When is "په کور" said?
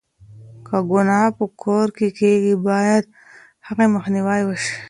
1.37-1.87